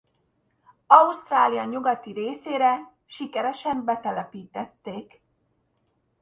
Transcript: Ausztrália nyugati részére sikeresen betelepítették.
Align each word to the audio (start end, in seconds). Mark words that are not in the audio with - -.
Ausztrália 0.87 1.63
nyugati 1.63 2.11
részére 2.13 2.93
sikeresen 3.05 3.83
betelepítették. 3.83 5.21